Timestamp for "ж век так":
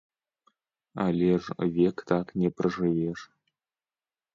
1.39-2.27